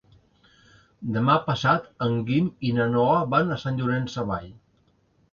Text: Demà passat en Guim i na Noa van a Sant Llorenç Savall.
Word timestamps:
Demà 1.17 1.33
passat 1.49 1.91
en 2.05 2.15
Guim 2.29 2.47
i 2.69 2.71
na 2.77 2.87
Noa 2.93 3.19
van 3.35 3.57
a 3.57 3.59
Sant 3.65 3.77
Llorenç 3.83 4.15
Savall. 4.17 4.49